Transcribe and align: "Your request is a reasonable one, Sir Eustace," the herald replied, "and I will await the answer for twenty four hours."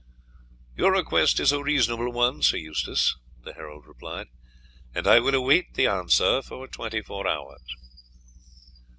"Your 0.75 0.91
request 0.93 1.39
is 1.39 1.51
a 1.51 1.61
reasonable 1.61 2.11
one, 2.11 2.41
Sir 2.41 2.57
Eustace," 2.57 3.15
the 3.43 3.53
herald 3.53 3.85
replied, 3.85 4.29
"and 4.95 5.05
I 5.05 5.19
will 5.19 5.35
await 5.35 5.75
the 5.75 5.85
answer 5.85 6.41
for 6.41 6.67
twenty 6.67 7.03
four 7.03 7.27
hours." 7.27 7.61